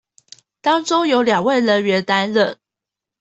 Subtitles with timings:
[0.61, 2.57] 當中有兩位人員擔任